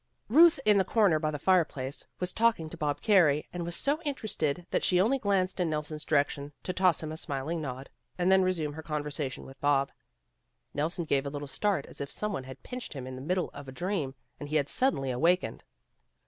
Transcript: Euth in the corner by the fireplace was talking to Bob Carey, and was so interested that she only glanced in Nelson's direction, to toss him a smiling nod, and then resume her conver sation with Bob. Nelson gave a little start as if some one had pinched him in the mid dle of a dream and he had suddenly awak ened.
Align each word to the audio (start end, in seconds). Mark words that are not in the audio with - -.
Euth 0.31 0.59
in 0.65 0.79
the 0.79 0.83
corner 0.83 1.19
by 1.19 1.29
the 1.29 1.37
fireplace 1.37 2.07
was 2.19 2.33
talking 2.33 2.71
to 2.71 2.75
Bob 2.75 3.01
Carey, 3.03 3.47
and 3.53 3.63
was 3.63 3.75
so 3.75 4.01
interested 4.01 4.65
that 4.71 4.83
she 4.83 4.99
only 4.99 5.19
glanced 5.19 5.59
in 5.59 5.69
Nelson's 5.69 6.05
direction, 6.05 6.53
to 6.63 6.73
toss 6.73 7.03
him 7.03 7.11
a 7.11 7.17
smiling 7.17 7.61
nod, 7.61 7.87
and 8.17 8.31
then 8.31 8.41
resume 8.41 8.73
her 8.73 8.81
conver 8.81 9.13
sation 9.13 9.45
with 9.45 9.61
Bob. 9.61 9.91
Nelson 10.73 11.05
gave 11.05 11.27
a 11.27 11.29
little 11.29 11.47
start 11.47 11.85
as 11.85 12.01
if 12.01 12.09
some 12.09 12.33
one 12.33 12.45
had 12.45 12.63
pinched 12.63 12.93
him 12.93 13.05
in 13.05 13.15
the 13.15 13.21
mid 13.21 13.35
dle 13.35 13.51
of 13.53 13.67
a 13.67 13.71
dream 13.71 14.15
and 14.39 14.49
he 14.49 14.55
had 14.55 14.69
suddenly 14.69 15.11
awak 15.11 15.41
ened. 15.41 15.61